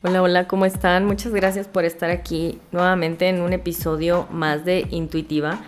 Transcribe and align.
Hola, 0.00 0.22
hola, 0.22 0.46
¿cómo 0.46 0.64
están? 0.64 1.06
Muchas 1.06 1.32
gracias 1.32 1.66
por 1.66 1.84
estar 1.84 2.08
aquí 2.10 2.60
nuevamente 2.70 3.28
en 3.28 3.40
un 3.40 3.52
episodio 3.52 4.28
más 4.30 4.64
de 4.64 4.86
Intuitiva. 4.90 5.58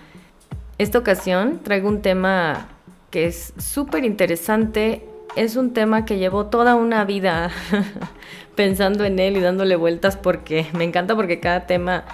Esta 0.78 0.98
ocasión 0.98 1.58
traigo 1.64 1.88
un 1.88 2.00
tema 2.00 2.68
que 3.10 3.26
es 3.26 3.52
súper 3.58 4.04
interesante. 4.04 5.04
Es 5.34 5.56
un 5.56 5.72
tema 5.72 6.04
que 6.04 6.18
llevo 6.18 6.46
toda 6.46 6.76
una 6.76 7.04
vida 7.04 7.50
pensando 8.54 9.04
en 9.04 9.18
él 9.18 9.36
y 9.36 9.40
dándole 9.40 9.74
vueltas 9.74 10.16
porque 10.16 10.64
me 10.74 10.84
encanta 10.84 11.16
porque 11.16 11.40
cada 11.40 11.66
tema 11.66 12.04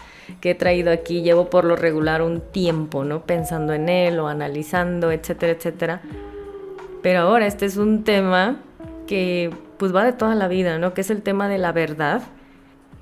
que 0.40 0.52
he 0.52 0.54
traído 0.54 0.92
aquí 0.92 1.20
llevo 1.20 1.50
por 1.50 1.66
lo 1.66 1.76
regular 1.76 2.22
un 2.22 2.40
tiempo, 2.40 3.04
¿no? 3.04 3.26
Pensando 3.26 3.74
en 3.74 3.90
él 3.90 4.18
o 4.20 4.28
analizando, 4.28 5.12
etcétera, 5.12 5.52
etcétera. 5.52 6.00
Pero 7.02 7.20
ahora 7.20 7.46
este 7.46 7.66
es 7.66 7.76
un 7.76 8.04
tema 8.04 8.62
que 9.06 9.50
pues 9.78 9.94
va 9.94 10.04
de 10.04 10.12
toda 10.12 10.34
la 10.34 10.48
vida, 10.48 10.78
¿no? 10.78 10.94
Que 10.94 11.00
es 11.00 11.10
el 11.10 11.22
tema 11.22 11.48
de 11.48 11.58
la 11.58 11.72
verdad. 11.72 12.22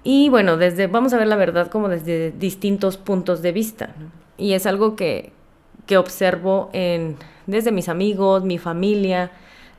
Y 0.03 0.29
bueno, 0.29 0.57
desde, 0.57 0.87
vamos 0.87 1.13
a 1.13 1.19
ver 1.19 1.27
la 1.27 1.37
verdad 1.37 1.69
como 1.69 1.89
desde 1.89 2.31
distintos 2.33 2.97
puntos 2.97 3.43
de 3.43 3.53
vista. 3.53 3.91
Y 4.37 4.53
es 4.53 4.67
algo 4.67 4.97
que, 4.97 5.33
que 5.87 5.97
observo 5.97 6.71
en, 6.73 7.17
desde 7.47 7.73
mis 7.73 7.89
amigos, 7.89 8.45
mi 8.45 8.59
familia, 8.59 9.31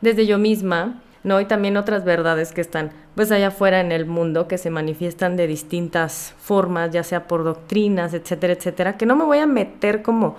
desde 0.01 0.25
yo 0.25 0.37
misma, 0.37 1.01
¿no? 1.23 1.41
Y 1.41 1.45
también 1.45 1.77
otras 1.77 2.05
verdades 2.05 2.51
que 2.51 2.61
están 2.61 2.91
pues 3.15 3.31
allá 3.31 3.47
afuera 3.47 3.79
en 3.79 3.91
el 3.91 4.05
mundo, 4.05 4.47
que 4.47 4.57
se 4.57 4.69
manifiestan 4.69 5.37
de 5.37 5.47
distintas 5.47 6.33
formas, 6.37 6.91
ya 6.91 7.03
sea 7.03 7.27
por 7.27 7.43
doctrinas, 7.43 8.13
etcétera, 8.13 8.53
etcétera, 8.53 8.97
que 8.97 9.05
no 9.05 9.15
me 9.15 9.25
voy 9.25 9.39
a 9.39 9.47
meter 9.47 10.01
como 10.01 10.35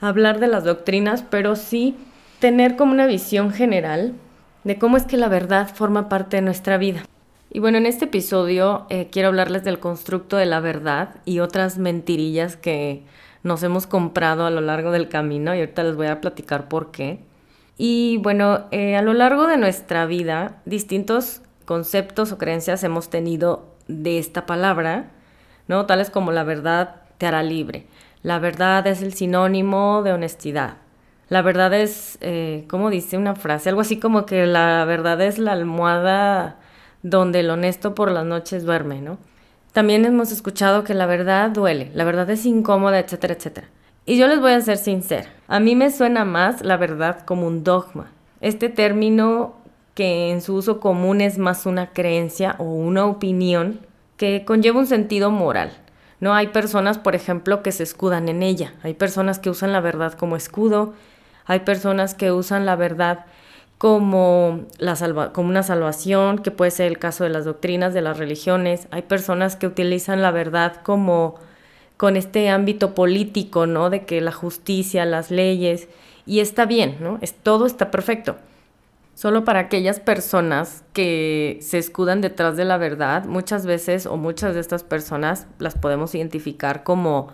a 0.00 0.08
hablar 0.08 0.40
de 0.40 0.48
las 0.48 0.64
doctrinas, 0.64 1.22
pero 1.22 1.56
sí 1.56 1.96
tener 2.40 2.76
como 2.76 2.92
una 2.92 3.06
visión 3.06 3.50
general 3.50 4.14
de 4.66 4.80
cómo 4.80 4.96
es 4.96 5.04
que 5.04 5.16
la 5.16 5.28
verdad 5.28 5.72
forma 5.72 6.08
parte 6.08 6.38
de 6.38 6.42
nuestra 6.42 6.76
vida. 6.76 7.04
Y 7.52 7.60
bueno, 7.60 7.78
en 7.78 7.86
este 7.86 8.06
episodio 8.06 8.84
eh, 8.90 9.06
quiero 9.12 9.28
hablarles 9.28 9.62
del 9.62 9.78
constructo 9.78 10.36
de 10.38 10.46
la 10.46 10.58
verdad 10.58 11.20
y 11.24 11.38
otras 11.38 11.78
mentirillas 11.78 12.56
que 12.56 13.04
nos 13.44 13.62
hemos 13.62 13.86
comprado 13.86 14.44
a 14.44 14.50
lo 14.50 14.60
largo 14.60 14.90
del 14.90 15.08
camino 15.08 15.54
y 15.54 15.60
ahorita 15.60 15.84
les 15.84 15.94
voy 15.94 16.08
a 16.08 16.20
platicar 16.20 16.66
por 16.66 16.90
qué. 16.90 17.20
Y 17.78 18.18
bueno, 18.24 18.64
eh, 18.72 18.96
a 18.96 19.02
lo 19.02 19.14
largo 19.14 19.46
de 19.46 19.56
nuestra 19.56 20.04
vida, 20.04 20.60
distintos 20.64 21.42
conceptos 21.64 22.32
o 22.32 22.38
creencias 22.38 22.82
hemos 22.82 23.08
tenido 23.08 23.72
de 23.86 24.18
esta 24.18 24.46
palabra, 24.46 25.12
¿no? 25.68 25.86
Tales 25.86 26.10
como 26.10 26.32
la 26.32 26.42
verdad 26.42 27.02
te 27.18 27.26
hará 27.28 27.44
libre. 27.44 27.86
La 28.24 28.40
verdad 28.40 28.84
es 28.88 29.00
el 29.00 29.14
sinónimo 29.14 30.02
de 30.02 30.12
honestidad. 30.12 30.78
La 31.28 31.42
verdad 31.42 31.74
es, 31.74 32.18
eh, 32.20 32.64
¿cómo 32.68 32.88
dice 32.88 33.18
una 33.18 33.34
frase? 33.34 33.68
Algo 33.68 33.80
así 33.80 33.98
como 33.98 34.26
que 34.26 34.46
la 34.46 34.84
verdad 34.84 35.20
es 35.20 35.38
la 35.38 35.52
almohada 35.52 36.60
donde 37.02 37.40
el 37.40 37.50
honesto 37.50 37.94
por 37.94 38.12
las 38.12 38.24
noches 38.24 38.64
duerme, 38.64 39.00
¿no? 39.00 39.18
También 39.72 40.04
hemos 40.04 40.30
escuchado 40.30 40.84
que 40.84 40.94
la 40.94 41.06
verdad 41.06 41.50
duele, 41.50 41.90
la 41.94 42.04
verdad 42.04 42.30
es 42.30 42.46
incómoda, 42.46 42.98
etcétera, 42.98 43.34
etcétera. 43.34 43.68
Y 44.06 44.18
yo 44.18 44.28
les 44.28 44.40
voy 44.40 44.52
a 44.52 44.60
ser 44.60 44.78
sincera, 44.78 45.28
a 45.48 45.58
mí 45.58 45.74
me 45.74 45.90
suena 45.90 46.24
más 46.24 46.64
la 46.64 46.76
verdad 46.76 47.24
como 47.24 47.46
un 47.46 47.64
dogma. 47.64 48.12
Este 48.40 48.68
término 48.68 49.56
que 49.94 50.30
en 50.30 50.42
su 50.42 50.54
uso 50.54 50.78
común 50.78 51.20
es 51.20 51.38
más 51.38 51.66
una 51.66 51.88
creencia 51.88 52.54
o 52.58 52.64
una 52.64 53.04
opinión 53.06 53.80
que 54.16 54.44
conlleva 54.44 54.78
un 54.78 54.86
sentido 54.86 55.30
moral. 55.30 55.72
No 56.20 56.34
hay 56.34 56.48
personas, 56.48 56.98
por 56.98 57.14
ejemplo, 57.14 57.62
que 57.62 57.72
se 57.72 57.82
escudan 57.82 58.28
en 58.28 58.42
ella. 58.42 58.74
Hay 58.82 58.94
personas 58.94 59.38
que 59.38 59.50
usan 59.50 59.72
la 59.72 59.80
verdad 59.80 60.14
como 60.14 60.36
escudo, 60.36 60.94
hay 61.46 61.60
personas 61.60 62.14
que 62.14 62.32
usan 62.32 62.66
la 62.66 62.76
verdad 62.76 63.26
como, 63.78 64.66
la 64.78 64.96
como 65.32 65.48
una 65.48 65.62
salvación, 65.62 66.38
que 66.38 66.50
puede 66.50 66.70
ser 66.70 66.86
el 66.86 66.98
caso 66.98 67.24
de 67.24 67.30
las 67.30 67.44
doctrinas, 67.44 67.94
de 67.94 68.00
las 68.00 68.18
religiones. 68.18 68.88
Hay 68.90 69.02
personas 69.02 69.56
que 69.56 69.66
utilizan 69.66 70.22
la 70.22 70.30
verdad 70.30 70.76
como 70.82 71.36
con 71.96 72.16
este 72.16 72.48
ámbito 72.48 72.94
político, 72.94 73.66
¿no? 73.66 73.90
De 73.90 74.04
que 74.04 74.20
la 74.20 74.32
justicia, 74.32 75.04
las 75.04 75.30
leyes, 75.30 75.88
y 76.26 76.40
está 76.40 76.66
bien, 76.66 76.96
¿no? 77.00 77.18
Es, 77.22 77.34
todo 77.34 77.66
está 77.66 77.90
perfecto. 77.90 78.36
Solo 79.14 79.44
para 79.44 79.60
aquellas 79.60 79.98
personas 79.98 80.84
que 80.92 81.58
se 81.62 81.78
escudan 81.78 82.20
detrás 82.20 82.56
de 82.56 82.66
la 82.66 82.76
verdad, 82.76 83.24
muchas 83.24 83.64
veces 83.64 84.04
o 84.04 84.16
muchas 84.18 84.54
de 84.54 84.60
estas 84.60 84.82
personas 84.82 85.46
las 85.58 85.74
podemos 85.74 86.14
identificar 86.14 86.82
como, 86.82 87.28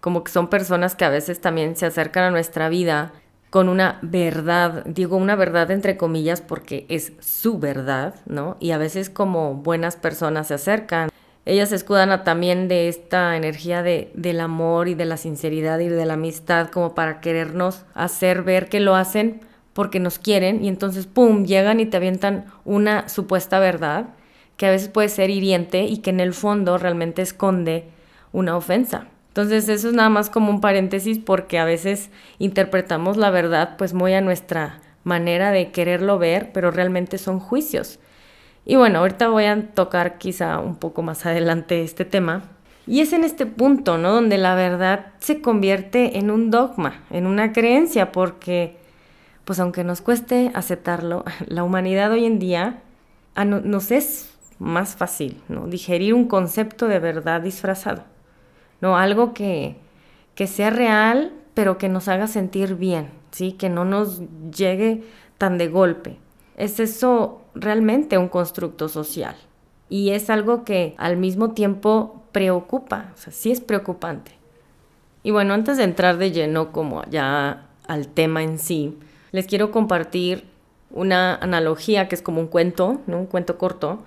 como 0.00 0.22
que 0.22 0.30
son 0.30 0.48
personas 0.48 0.94
que 0.94 1.04
a 1.04 1.08
veces 1.08 1.40
también 1.40 1.74
se 1.74 1.86
acercan 1.86 2.24
a 2.24 2.30
nuestra 2.30 2.68
vida 2.68 3.12
con 3.50 3.68
una 3.68 3.98
verdad, 4.00 4.84
digo 4.86 5.16
una 5.16 5.34
verdad 5.34 5.70
entre 5.72 5.96
comillas 5.96 6.40
porque 6.40 6.86
es 6.88 7.12
su 7.20 7.58
verdad, 7.58 8.14
¿no? 8.26 8.56
Y 8.60 8.70
a 8.70 8.78
veces 8.78 9.10
como 9.10 9.54
buenas 9.54 9.96
personas 9.96 10.48
se 10.48 10.54
acercan. 10.54 11.10
Ellas 11.46 11.70
se 11.70 11.76
escudan 11.76 12.22
también 12.22 12.68
de 12.68 12.88
esta 12.88 13.36
energía 13.36 13.82
de, 13.82 14.12
del 14.14 14.40
amor 14.40 14.88
y 14.88 14.94
de 14.94 15.04
la 15.04 15.16
sinceridad 15.16 15.80
y 15.80 15.88
de 15.88 16.06
la 16.06 16.14
amistad 16.14 16.68
como 16.68 16.94
para 16.94 17.20
querernos 17.20 17.84
hacer 17.94 18.42
ver 18.42 18.68
que 18.68 18.78
lo 18.78 18.94
hacen 18.94 19.40
porque 19.72 19.98
nos 19.98 20.18
quieren 20.18 20.64
y 20.64 20.68
entonces, 20.68 21.06
¡pum!, 21.06 21.44
llegan 21.44 21.80
y 21.80 21.86
te 21.86 21.96
avientan 21.96 22.46
una 22.64 23.08
supuesta 23.08 23.58
verdad 23.58 24.10
que 24.56 24.66
a 24.66 24.70
veces 24.70 24.88
puede 24.88 25.08
ser 25.08 25.30
hiriente 25.30 25.84
y 25.84 25.98
que 25.98 26.10
en 26.10 26.20
el 26.20 26.34
fondo 26.34 26.76
realmente 26.76 27.22
esconde 27.22 27.86
una 28.32 28.56
ofensa. 28.56 29.06
Entonces 29.30 29.68
eso 29.68 29.88
es 29.88 29.94
nada 29.94 30.08
más 30.08 30.28
como 30.28 30.50
un 30.50 30.60
paréntesis 30.60 31.18
porque 31.18 31.60
a 31.60 31.64
veces 31.64 32.10
interpretamos 32.40 33.16
la 33.16 33.30
verdad 33.30 33.76
pues 33.78 33.94
muy 33.94 34.12
a 34.12 34.20
nuestra 34.20 34.80
manera 35.04 35.52
de 35.52 35.70
quererlo 35.70 36.18
ver, 36.18 36.50
pero 36.52 36.72
realmente 36.72 37.16
son 37.16 37.38
juicios. 37.38 38.00
Y 38.66 38.74
bueno, 38.74 38.98
ahorita 38.98 39.28
voy 39.28 39.44
a 39.44 39.68
tocar 39.68 40.18
quizá 40.18 40.58
un 40.58 40.74
poco 40.74 41.02
más 41.02 41.26
adelante 41.26 41.82
este 41.82 42.04
tema. 42.04 42.42
Y 42.88 43.00
es 43.00 43.12
en 43.12 43.22
este 43.22 43.46
punto, 43.46 43.98
¿no? 43.98 44.12
Donde 44.12 44.36
la 44.36 44.56
verdad 44.56 45.12
se 45.20 45.40
convierte 45.40 46.18
en 46.18 46.30
un 46.32 46.50
dogma, 46.50 47.04
en 47.10 47.26
una 47.26 47.52
creencia, 47.52 48.10
porque 48.10 48.78
pues 49.44 49.60
aunque 49.60 49.84
nos 49.84 50.00
cueste 50.00 50.50
aceptarlo, 50.54 51.24
la 51.46 51.62
humanidad 51.62 52.10
hoy 52.10 52.24
en 52.24 52.40
día 52.40 52.82
nos 53.44 53.92
es 53.92 54.34
más 54.58 54.96
fácil, 54.96 55.40
¿no? 55.48 55.68
Digerir 55.68 56.14
un 56.14 56.26
concepto 56.26 56.88
de 56.88 56.98
verdad 56.98 57.40
disfrazado. 57.40 58.02
¿No? 58.80 58.96
Algo 58.96 59.34
que, 59.34 59.76
que 60.34 60.46
sea 60.46 60.70
real, 60.70 61.32
pero 61.54 61.78
que 61.78 61.88
nos 61.88 62.08
haga 62.08 62.26
sentir 62.26 62.76
bien, 62.76 63.10
¿sí? 63.30 63.52
Que 63.52 63.68
no 63.68 63.84
nos 63.84 64.22
llegue 64.54 65.02
tan 65.38 65.58
de 65.58 65.68
golpe. 65.68 66.18
Es 66.56 66.80
eso 66.80 67.40
realmente 67.54 68.18
un 68.18 68.28
constructo 68.28 68.88
social. 68.88 69.36
Y 69.88 70.10
es 70.10 70.30
algo 70.30 70.64
que 70.64 70.94
al 70.98 71.16
mismo 71.16 71.52
tiempo 71.52 72.22
preocupa, 72.32 73.12
o 73.14 73.16
sea, 73.16 73.32
sí 73.32 73.50
es 73.50 73.60
preocupante. 73.60 74.32
Y 75.22 75.32
bueno, 75.32 75.52
antes 75.52 75.76
de 75.76 75.84
entrar 75.84 76.16
de 76.16 76.30
lleno 76.30 76.72
como 76.72 77.04
ya 77.10 77.66
al 77.86 78.08
tema 78.08 78.42
en 78.42 78.58
sí, 78.58 78.96
les 79.32 79.46
quiero 79.46 79.70
compartir 79.70 80.44
una 80.90 81.34
analogía 81.34 82.08
que 82.08 82.14
es 82.14 82.22
como 82.22 82.40
un 82.40 82.46
cuento, 82.46 83.00
¿no? 83.06 83.18
un 83.18 83.26
cuento 83.26 83.58
corto, 83.58 84.02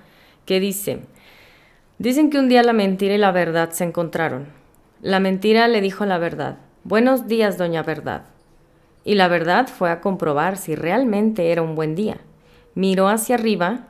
que 0.46 0.60
dice, 0.60 1.02
dicen 1.98 2.30
que 2.30 2.40
un 2.40 2.50
día 2.50 2.64
la 2.64 2.74
mentira 2.74 3.16
y 3.16 3.18
la 3.18 3.32
verdad 3.32 3.72
se 3.72 3.84
encontraron. 3.84 4.48
La 5.04 5.20
mentira 5.20 5.68
le 5.68 5.82
dijo 5.82 6.06
la 6.06 6.18
verdad. 6.18 6.60
Buenos 6.86 7.28
días, 7.28 7.58
doña 7.58 7.84
Verdad. 7.84 8.24
Y 9.04 9.16
la 9.16 9.28
verdad 9.28 9.68
fue 9.68 9.92
a 9.92 10.00
comprobar 10.00 10.56
si 10.56 10.76
realmente 10.76 11.52
era 11.52 11.62
un 11.62 11.76
buen 11.76 11.94
día. 11.94 12.22
Miró 12.74 13.10
hacia 13.10 13.36
arriba, 13.36 13.88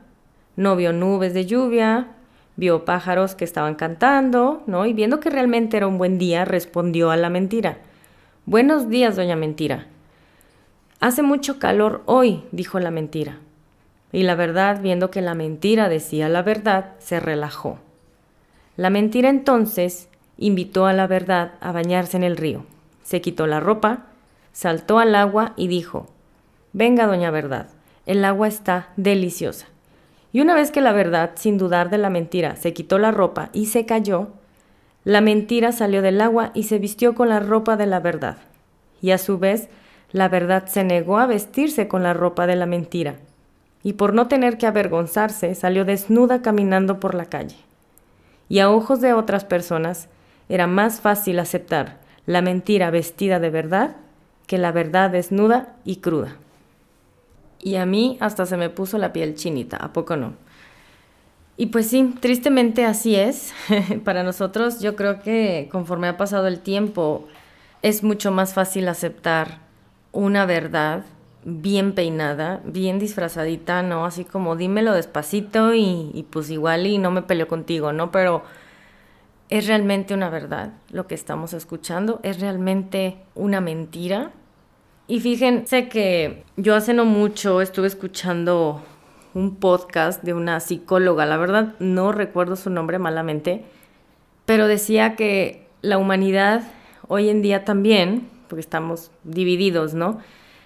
no 0.56 0.74
vio 0.74 0.92
nubes 0.92 1.32
de 1.32 1.46
lluvia, 1.46 2.08
vio 2.56 2.84
pájaros 2.84 3.36
que 3.36 3.44
estaban 3.44 3.76
cantando, 3.76 4.64
¿no? 4.66 4.86
Y 4.86 4.92
viendo 4.92 5.20
que 5.20 5.30
realmente 5.30 5.76
era 5.76 5.86
un 5.86 5.98
buen 5.98 6.18
día, 6.18 6.44
respondió 6.44 7.12
a 7.12 7.16
la 7.16 7.30
mentira. 7.30 7.78
Buenos 8.44 8.88
días, 8.88 9.14
doña 9.14 9.36
Mentira. 9.36 9.86
Hace 10.98 11.22
mucho 11.22 11.60
calor 11.60 12.02
hoy, 12.06 12.42
dijo 12.50 12.80
la 12.80 12.90
mentira. 12.90 13.38
Y 14.10 14.24
la 14.24 14.34
verdad, 14.34 14.82
viendo 14.82 15.12
que 15.12 15.20
la 15.20 15.36
mentira 15.36 15.88
decía 15.88 16.28
la 16.28 16.42
verdad, 16.42 16.94
se 16.98 17.20
relajó. 17.20 17.78
La 18.76 18.90
mentira 18.90 19.28
entonces 19.28 20.08
invitó 20.38 20.86
a 20.86 20.92
la 20.92 21.06
verdad 21.06 21.52
a 21.60 21.72
bañarse 21.72 22.16
en 22.16 22.24
el 22.24 22.36
río. 22.36 22.64
Se 23.02 23.20
quitó 23.20 23.46
la 23.46 23.60
ropa, 23.60 24.06
saltó 24.52 24.98
al 24.98 25.14
agua 25.14 25.52
y 25.56 25.68
dijo, 25.68 26.08
Venga, 26.72 27.06
doña 27.06 27.30
Verdad, 27.30 27.68
el 28.06 28.24
agua 28.24 28.48
está 28.48 28.88
deliciosa. 28.96 29.66
Y 30.32 30.40
una 30.40 30.54
vez 30.54 30.72
que 30.72 30.80
la 30.80 30.92
verdad, 30.92 31.32
sin 31.36 31.58
dudar 31.58 31.90
de 31.90 31.98
la 31.98 32.10
mentira, 32.10 32.56
se 32.56 32.72
quitó 32.72 32.98
la 32.98 33.12
ropa 33.12 33.50
y 33.52 33.66
se 33.66 33.86
cayó, 33.86 34.30
la 35.04 35.20
mentira 35.20 35.70
salió 35.70 36.02
del 36.02 36.20
agua 36.20 36.50
y 36.54 36.64
se 36.64 36.78
vistió 36.78 37.14
con 37.14 37.28
la 37.28 37.38
ropa 37.38 37.76
de 37.76 37.86
la 37.86 38.00
verdad. 38.00 38.38
Y 39.00 39.12
a 39.12 39.18
su 39.18 39.38
vez, 39.38 39.68
la 40.10 40.28
verdad 40.28 40.66
se 40.66 40.82
negó 40.82 41.18
a 41.18 41.26
vestirse 41.26 41.88
con 41.88 42.02
la 42.02 42.14
ropa 42.14 42.46
de 42.46 42.56
la 42.56 42.66
mentira. 42.66 43.16
Y 43.82 43.92
por 43.92 44.14
no 44.14 44.28
tener 44.28 44.58
que 44.58 44.66
avergonzarse, 44.66 45.54
salió 45.54 45.84
desnuda 45.84 46.40
caminando 46.40 47.00
por 47.00 47.14
la 47.14 47.26
calle. 47.26 47.56
Y 48.48 48.60
a 48.60 48.70
ojos 48.70 49.00
de 49.00 49.12
otras 49.12 49.44
personas, 49.44 50.08
era 50.48 50.66
más 50.66 51.00
fácil 51.00 51.38
aceptar 51.38 52.00
la 52.26 52.42
mentira 52.42 52.90
vestida 52.90 53.38
de 53.38 53.50
verdad 53.50 53.96
que 54.46 54.58
la 54.58 54.72
verdad 54.72 55.10
desnuda 55.10 55.74
y 55.84 55.96
cruda. 55.96 56.36
Y 57.60 57.76
a 57.76 57.86
mí 57.86 58.18
hasta 58.20 58.44
se 58.46 58.56
me 58.56 58.68
puso 58.68 58.98
la 58.98 59.12
piel 59.12 59.34
chinita, 59.34 59.76
¿a 59.78 59.92
poco 59.92 60.16
no? 60.16 60.34
Y 61.56 61.66
pues 61.66 61.88
sí, 61.88 62.14
tristemente 62.20 62.84
así 62.84 63.14
es. 63.14 63.54
Para 64.04 64.22
nosotros 64.22 64.80
yo 64.80 64.96
creo 64.96 65.20
que 65.20 65.68
conforme 65.70 66.08
ha 66.08 66.16
pasado 66.16 66.46
el 66.46 66.60
tiempo 66.60 67.26
es 67.82 68.02
mucho 68.02 68.32
más 68.32 68.54
fácil 68.54 68.88
aceptar 68.88 69.60
una 70.12 70.46
verdad 70.46 71.04
bien 71.44 71.92
peinada, 71.92 72.60
bien 72.64 72.98
disfrazadita, 72.98 73.82
¿no? 73.82 74.04
Así 74.04 74.24
como 74.24 74.56
dímelo 74.56 74.92
despacito 74.92 75.74
y, 75.74 76.10
y 76.14 76.22
pues 76.24 76.50
igual 76.50 76.86
y 76.86 76.98
no 76.98 77.10
me 77.10 77.22
peleo 77.22 77.48
contigo, 77.48 77.92
¿no? 77.92 78.10
Pero 78.10 78.42
es 79.48 79.66
realmente 79.66 80.14
una 80.14 80.30
verdad 80.30 80.72
lo 80.90 81.06
que 81.06 81.14
estamos 81.14 81.52
escuchando, 81.52 82.20
es 82.22 82.40
realmente 82.40 83.18
una 83.34 83.60
mentira. 83.60 84.32
Y 85.06 85.20
fíjense 85.20 85.88
que 85.88 86.44
yo 86.56 86.74
hace 86.74 86.94
no 86.94 87.04
mucho 87.04 87.60
estuve 87.60 87.86
escuchando 87.86 88.82
un 89.34 89.56
podcast 89.56 90.22
de 90.22 90.32
una 90.32 90.60
psicóloga, 90.60 91.26
la 91.26 91.36
verdad 91.36 91.74
no 91.78 92.12
recuerdo 92.12 92.56
su 92.56 92.70
nombre 92.70 92.98
malamente, 92.98 93.64
pero 94.46 94.66
decía 94.66 95.16
que 95.16 95.66
la 95.82 95.98
humanidad 95.98 96.62
hoy 97.08 97.28
en 97.28 97.42
día 97.42 97.64
también, 97.64 98.28
porque 98.48 98.60
estamos 98.60 99.10
divididos, 99.24 99.94
¿no? 99.94 100.18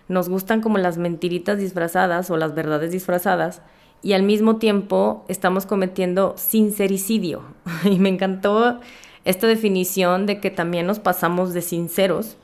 Nos 0.06 0.28
gustan 0.28 0.60
como 0.60 0.78
las 0.78 0.98
mentiritas 0.98 1.58
disfrazadas 1.58 2.30
o 2.30 2.36
las 2.36 2.54
verdades 2.54 2.92
disfrazadas 2.92 3.62
y 4.02 4.12
al 4.12 4.22
mismo 4.22 4.56
tiempo 4.56 5.24
estamos 5.28 5.66
cometiendo 5.66 6.34
sincericidio. 6.36 7.42
Y 7.84 7.98
me 7.98 8.08
encantó 8.08 8.80
esta 9.24 9.46
definición 9.46 10.26
de 10.26 10.40
que 10.40 10.50
también 10.50 10.86
nos 10.86 10.98
pasamos 10.98 11.52
de 11.52 11.62
sinceros. 11.62 12.36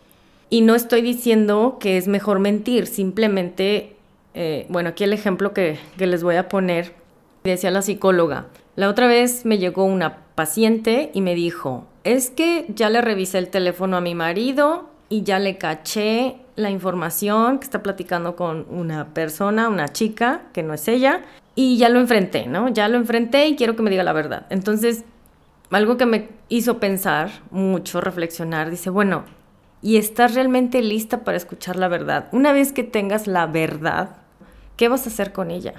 Y 0.51 0.61
no 0.61 0.75
estoy 0.75 1.03
diciendo 1.03 1.79
que 1.81 1.97
es 1.97 2.09
mejor 2.09 2.39
mentir, 2.39 2.87
simplemente, 2.87 3.97
eh, 4.35 4.67
bueno, 4.69 4.91
aquí 4.91 5.05
el 5.05 5.13
ejemplo 5.13 5.53
que, 5.53 5.79
que 5.97 6.07
les 6.07 6.23
voy 6.23 6.37
a 6.37 6.49
poner, 6.49 6.93
decía 7.43 7.71
la 7.71 7.83
psicóloga, 7.83 8.47
la 8.77 8.89
otra 8.89 9.07
vez 9.07 9.45
me 9.45 9.59
llegó 9.59 9.85
una 9.85 10.19
paciente 10.35 11.11
y 11.15 11.21
me 11.21 11.35
dijo, 11.35 11.87
es 12.05 12.31
que 12.31 12.67
ya 12.69 12.91
le 12.91 13.01
revisé 13.01 13.39
el 13.39 13.49
teléfono 13.49 13.97
a 13.97 14.01
mi 14.01 14.15
marido 14.15 14.91
y 15.09 15.23
ya 15.23 15.39
le 15.39 15.57
caché 15.57 16.37
la 16.57 16.71
información 16.71 17.59
que 17.59 17.65
está 17.65 17.83
platicando 17.83 18.37
con 18.37 18.67
una 18.71 19.15
persona, 19.15 19.69
una 19.69 19.89
chica, 19.89 20.43
que 20.53 20.63
no 20.63 20.75
es 20.75 20.87
ella, 20.89 21.23
y 21.55 21.77
ya 21.79 21.89
lo 21.89 22.01
enfrenté, 22.01 22.47
¿no? 22.47 22.69
Ya 22.69 22.89
lo 22.89 22.97
enfrenté 22.97 23.47
y 23.47 23.57
quiero 23.57 23.77
que 23.77 23.83
me 23.83 23.91
diga 23.91 24.03
la 24.03 24.13
verdad. 24.13 24.47
Entonces, 24.51 25.05
algo 25.71 25.97
que 25.97 26.07
me 26.07 26.29
hizo 26.49 26.79
pensar 26.79 27.31
mucho, 27.51 28.01
reflexionar, 28.01 28.71
dice, 28.71 28.91
bueno, 28.91 29.25
¿y 29.83 29.97
estás 29.97 30.35
realmente 30.35 30.83
lista 30.83 31.25
para 31.25 31.37
escuchar 31.37 31.77
la 31.77 31.89
verdad? 31.89 32.29
Una 32.33 32.53
vez 32.53 32.73
que 32.73 32.85
tengas 32.85 33.27
la 33.27 33.47
verdad, 33.47 34.17
¿qué 34.77 34.89
vas 34.89 35.07
a 35.07 35.11
hacer 35.11 35.33
con 35.33 35.51
ella? 35.51 35.75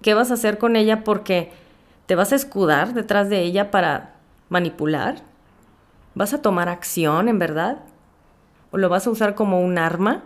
¿Qué 0.00 0.14
vas 0.14 0.30
a 0.30 0.34
hacer 0.34 0.58
con 0.58 0.76
ella 0.76 1.04
porque 1.04 1.52
te 2.06 2.14
vas 2.14 2.32
a 2.32 2.36
escudar 2.36 2.94
detrás 2.94 3.28
de 3.28 3.40
ella 3.40 3.70
para 3.70 4.14
manipular? 4.48 5.22
¿Vas 6.14 6.34
a 6.34 6.42
tomar 6.42 6.68
acción 6.68 7.28
en 7.28 7.38
verdad? 7.38 7.78
¿O 8.70 8.78
lo 8.78 8.88
vas 8.88 9.06
a 9.06 9.10
usar 9.10 9.34
como 9.34 9.60
un 9.60 9.78
arma? 9.78 10.22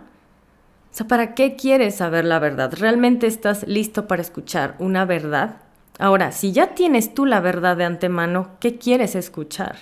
Sea, 0.97 1.07
¿para 1.07 1.35
qué 1.35 1.55
quieres 1.55 1.93
saber 1.93 2.25
la 2.25 2.39
verdad? 2.39 2.73
¿Realmente 2.75 3.27
estás 3.27 3.67
listo 3.67 4.07
para 4.07 4.23
escuchar 4.23 4.73
una 4.79 5.05
verdad? 5.05 5.57
Ahora, 5.99 6.31
si 6.31 6.53
ya 6.53 6.73
tienes 6.73 7.13
tú 7.13 7.27
la 7.27 7.39
verdad 7.39 7.77
de 7.77 7.83
antemano, 7.83 8.49
¿qué 8.59 8.79
quieres 8.79 9.13
escuchar? 9.13 9.75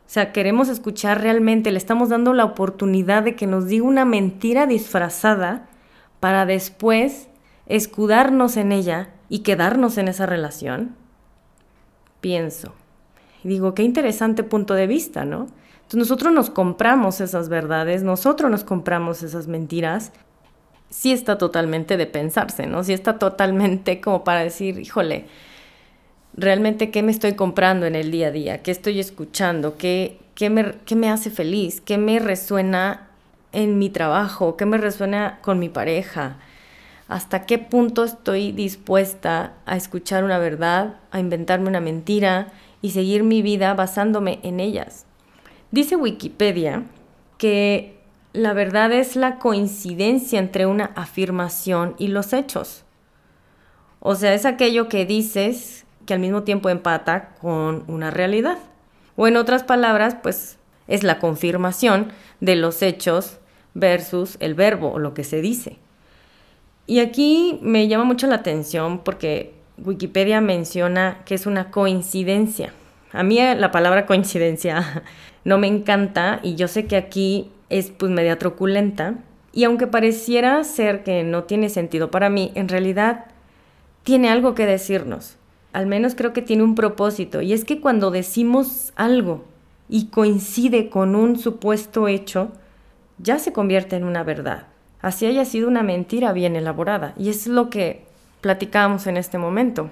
O 0.00 0.08
sea, 0.08 0.32
queremos 0.32 0.68
escuchar 0.70 1.20
realmente, 1.20 1.70
le 1.70 1.78
estamos 1.78 2.08
dando 2.08 2.32
la 2.32 2.44
oportunidad 2.44 3.22
de 3.22 3.36
que 3.36 3.46
nos 3.46 3.68
diga 3.68 3.84
una 3.84 4.04
mentira 4.04 4.66
disfrazada 4.66 5.68
para 6.18 6.46
después 6.46 7.28
escudarnos 7.66 8.56
en 8.56 8.72
ella 8.72 9.10
y 9.28 9.44
quedarnos 9.44 9.98
en 9.98 10.08
esa 10.08 10.26
relación. 10.26 10.96
Pienso. 12.20 12.74
Y 13.44 13.50
digo, 13.50 13.72
qué 13.74 13.84
interesante 13.84 14.42
punto 14.42 14.74
de 14.74 14.88
vista, 14.88 15.24
¿no? 15.24 15.46
Entonces 15.86 16.10
nosotros 16.10 16.32
nos 16.32 16.50
compramos 16.50 17.20
esas 17.20 17.48
verdades, 17.48 18.02
nosotros 18.02 18.50
nos 18.50 18.64
compramos 18.64 19.22
esas 19.22 19.46
mentiras. 19.46 20.10
Sí 20.90 21.12
está 21.12 21.38
totalmente 21.38 21.96
de 21.96 22.06
pensarse, 22.06 22.66
¿no? 22.66 22.82
Sí 22.82 22.92
está 22.92 23.20
totalmente 23.20 24.00
como 24.00 24.24
para 24.24 24.40
decir, 24.40 24.80
híjole, 24.80 25.26
realmente 26.36 26.90
qué 26.90 27.04
me 27.04 27.12
estoy 27.12 27.34
comprando 27.34 27.86
en 27.86 27.94
el 27.94 28.10
día 28.10 28.28
a 28.28 28.30
día, 28.32 28.62
qué 28.64 28.72
estoy 28.72 28.98
escuchando, 28.98 29.76
qué, 29.76 30.18
qué, 30.34 30.50
me, 30.50 30.74
qué 30.86 30.96
me 30.96 31.08
hace 31.08 31.30
feliz, 31.30 31.80
qué 31.80 31.98
me 31.98 32.18
resuena 32.18 33.06
en 33.52 33.78
mi 33.78 33.88
trabajo, 33.88 34.56
qué 34.56 34.66
me 34.66 34.78
resuena 34.78 35.38
con 35.40 35.60
mi 35.60 35.68
pareja, 35.68 36.38
hasta 37.06 37.46
qué 37.46 37.58
punto 37.58 38.02
estoy 38.02 38.50
dispuesta 38.50 39.52
a 39.66 39.76
escuchar 39.76 40.24
una 40.24 40.38
verdad, 40.38 40.96
a 41.12 41.20
inventarme 41.20 41.68
una 41.68 41.80
mentira 41.80 42.48
y 42.82 42.90
seguir 42.90 43.22
mi 43.22 43.40
vida 43.40 43.72
basándome 43.74 44.40
en 44.42 44.58
ellas. 44.58 45.06
Dice 45.70 45.96
Wikipedia 45.96 46.84
que 47.38 47.98
la 48.32 48.52
verdad 48.52 48.92
es 48.92 49.16
la 49.16 49.38
coincidencia 49.38 50.38
entre 50.38 50.66
una 50.66 50.92
afirmación 50.94 51.94
y 51.98 52.08
los 52.08 52.32
hechos. 52.32 52.84
O 54.00 54.14
sea, 54.14 54.34
es 54.34 54.44
aquello 54.44 54.88
que 54.88 55.06
dices 55.06 55.84
que 56.04 56.14
al 56.14 56.20
mismo 56.20 56.42
tiempo 56.42 56.68
empata 56.68 57.34
con 57.40 57.84
una 57.88 58.10
realidad. 58.10 58.58
O 59.16 59.26
en 59.26 59.36
otras 59.36 59.64
palabras, 59.64 60.16
pues 60.22 60.58
es 60.86 61.02
la 61.02 61.18
confirmación 61.18 62.12
de 62.40 62.56
los 62.56 62.82
hechos 62.82 63.38
versus 63.74 64.36
el 64.40 64.54
verbo 64.54 64.92
o 64.92 64.98
lo 64.98 65.14
que 65.14 65.24
se 65.24 65.40
dice. 65.40 65.78
Y 66.86 67.00
aquí 67.00 67.58
me 67.62 67.88
llama 67.88 68.04
mucho 68.04 68.26
la 68.26 68.36
atención 68.36 69.00
porque 69.00 69.54
Wikipedia 69.78 70.40
menciona 70.40 71.22
que 71.24 71.34
es 71.34 71.46
una 71.46 71.70
coincidencia. 71.70 72.72
A 73.16 73.22
mí 73.22 73.38
la 73.40 73.70
palabra 73.70 74.04
coincidencia 74.04 75.02
no 75.44 75.56
me 75.56 75.66
encanta 75.66 76.38
y 76.42 76.54
yo 76.54 76.68
sé 76.68 76.84
que 76.86 76.96
aquí 76.96 77.50
es 77.70 77.90
pues 77.90 78.12
media 78.12 78.38
truculenta 78.38 79.14
y 79.52 79.64
aunque 79.64 79.86
pareciera 79.86 80.62
ser 80.64 81.02
que 81.02 81.24
no 81.24 81.44
tiene 81.44 81.70
sentido 81.70 82.10
para 82.10 82.28
mí, 82.28 82.52
en 82.54 82.68
realidad 82.68 83.24
tiene 84.02 84.28
algo 84.28 84.54
que 84.54 84.66
decirnos. 84.66 85.36
Al 85.72 85.86
menos 85.86 86.14
creo 86.14 86.34
que 86.34 86.42
tiene 86.42 86.62
un 86.62 86.74
propósito 86.74 87.40
y 87.40 87.54
es 87.54 87.64
que 87.64 87.80
cuando 87.80 88.10
decimos 88.10 88.92
algo 88.96 89.46
y 89.88 90.08
coincide 90.08 90.90
con 90.90 91.14
un 91.14 91.38
supuesto 91.38 92.08
hecho, 92.08 92.52
ya 93.16 93.38
se 93.38 93.54
convierte 93.54 93.96
en 93.96 94.04
una 94.04 94.24
verdad. 94.24 94.66
Así 95.00 95.24
haya 95.24 95.46
sido 95.46 95.68
una 95.68 95.82
mentira 95.82 96.34
bien 96.34 96.54
elaborada 96.54 97.14
y 97.16 97.30
es 97.30 97.46
lo 97.46 97.70
que 97.70 98.04
platicamos 98.42 99.06
en 99.06 99.16
este 99.16 99.38
momento. 99.38 99.88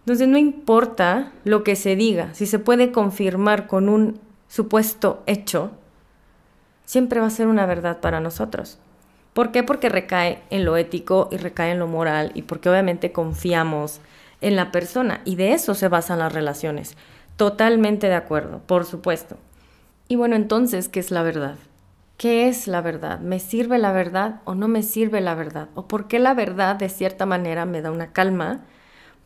Entonces 0.00 0.28
no 0.28 0.38
importa 0.38 1.32
lo 1.44 1.62
que 1.62 1.76
se 1.76 1.96
diga, 1.96 2.34
si 2.34 2.46
se 2.46 2.58
puede 2.58 2.90
confirmar 2.90 3.66
con 3.66 3.88
un 3.88 4.18
supuesto 4.48 5.22
hecho, 5.26 5.70
siempre 6.84 7.20
va 7.20 7.26
a 7.26 7.30
ser 7.30 7.46
una 7.46 7.66
verdad 7.66 8.00
para 8.00 8.20
nosotros. 8.20 8.78
¿Por 9.32 9.52
qué? 9.52 9.62
Porque 9.62 9.88
recae 9.88 10.42
en 10.50 10.64
lo 10.64 10.76
ético 10.76 11.28
y 11.30 11.36
recae 11.36 11.70
en 11.72 11.78
lo 11.78 11.86
moral 11.86 12.32
y 12.34 12.42
porque 12.42 12.68
obviamente 12.68 13.12
confiamos 13.12 14.00
en 14.40 14.56
la 14.56 14.72
persona 14.72 15.20
y 15.24 15.36
de 15.36 15.52
eso 15.52 15.74
se 15.74 15.88
basan 15.88 16.18
las 16.18 16.32
relaciones. 16.32 16.96
Totalmente 17.36 18.08
de 18.08 18.14
acuerdo, 18.14 18.60
por 18.66 18.84
supuesto. 18.84 19.36
Y 20.08 20.16
bueno, 20.16 20.34
entonces, 20.34 20.88
¿qué 20.88 20.98
es 20.98 21.10
la 21.10 21.22
verdad? 21.22 21.56
¿Qué 22.16 22.48
es 22.48 22.66
la 22.66 22.80
verdad? 22.80 23.20
¿Me 23.20 23.38
sirve 23.38 23.78
la 23.78 23.92
verdad 23.92 24.40
o 24.44 24.54
no 24.54 24.66
me 24.66 24.82
sirve 24.82 25.20
la 25.20 25.34
verdad? 25.34 25.68
¿O 25.74 25.86
por 25.86 26.08
qué 26.08 26.18
la 26.18 26.34
verdad 26.34 26.76
de 26.76 26.88
cierta 26.88 27.24
manera 27.24 27.64
me 27.64 27.80
da 27.80 27.92
una 27.92 28.12
calma? 28.12 28.62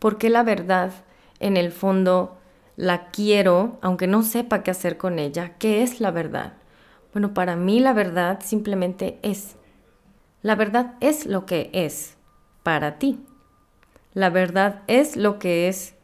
¿Por 0.04 0.18
qué 0.18 0.28
la 0.28 0.42
verdad 0.42 0.92
en 1.40 1.56
el 1.56 1.72
fondo 1.72 2.36
la 2.76 3.06
quiero, 3.10 3.78
aunque 3.80 4.06
no 4.06 4.22
sepa 4.22 4.62
qué 4.62 4.70
hacer 4.70 4.98
con 4.98 5.18
ella. 5.18 5.54
¿Qué 5.58 5.82
es 5.82 5.98
la 5.98 6.10
verdad? 6.10 6.52
Bueno, 7.14 7.32
para 7.32 7.56
mí 7.56 7.80
la 7.80 7.94
verdad 7.94 8.40
simplemente 8.44 9.18
es. 9.22 9.56
La 10.42 10.56
verdad 10.56 10.96
es 11.00 11.24
lo 11.24 11.46
que 11.46 11.70
es 11.72 12.18
para 12.62 12.98
ti. 12.98 13.18
La 14.12 14.28
verdad 14.28 14.82
es 14.88 15.16
lo 15.16 15.38
que 15.38 15.68
es 15.68 15.94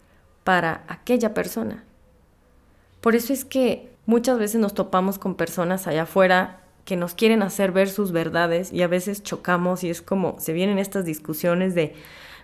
para 0.44 0.82
aquella 0.88 1.34
persona. 1.34 1.84
Por 3.02 3.14
eso 3.14 3.34
es 3.34 3.44
que 3.44 3.92
muchas 4.06 4.38
veces 4.38 4.62
nos 4.62 4.72
topamos 4.72 5.18
con 5.18 5.34
personas 5.34 5.86
allá 5.86 6.04
afuera 6.04 6.62
que 6.86 6.96
nos 6.96 7.12
quieren 7.12 7.42
hacer 7.42 7.70
ver 7.70 7.90
sus 7.90 8.12
verdades 8.12 8.72
y 8.72 8.80
a 8.80 8.88
veces 8.88 9.22
chocamos 9.22 9.84
y 9.84 9.90
es 9.90 10.00
como 10.00 10.40
se 10.40 10.54
vienen 10.54 10.78
estas 10.78 11.04
discusiones 11.04 11.74
de 11.74 11.94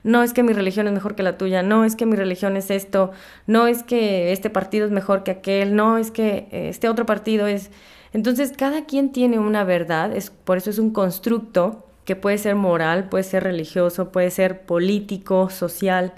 no 0.06 0.22
es 0.22 0.32
que 0.32 0.44
mi 0.44 0.52
religión 0.52 0.86
es 0.86 0.92
mejor 0.92 1.16
que 1.16 1.24
la 1.24 1.36
tuya, 1.36 1.64
no 1.64 1.84
es 1.84 1.96
que 1.96 2.06
mi 2.06 2.14
religión 2.14 2.56
es 2.56 2.70
esto, 2.70 3.10
no 3.48 3.66
es 3.66 3.82
que 3.82 4.30
este 4.30 4.50
partido 4.50 4.86
es 4.86 4.92
mejor 4.92 5.24
que 5.24 5.32
aquel, 5.32 5.74
no 5.74 5.98
es 5.98 6.12
que 6.12 6.46
eh, 6.52 6.68
este 6.68 6.88
otro 6.88 7.04
partido 7.06 7.48
es... 7.48 7.70
Entonces 8.12 8.52
cada 8.56 8.84
quien 8.84 9.10
tiene 9.10 9.40
una 9.40 9.64
verdad, 9.64 10.14
es, 10.14 10.30
por 10.30 10.58
eso 10.58 10.70
es 10.70 10.78
un 10.78 10.92
constructo 10.92 11.84
que 12.04 12.14
puede 12.14 12.38
ser 12.38 12.54
moral, 12.54 13.08
puede 13.08 13.24
ser 13.24 13.42
religioso, 13.42 14.12
puede 14.12 14.30
ser 14.30 14.64
político, 14.64 15.50
social. 15.50 16.14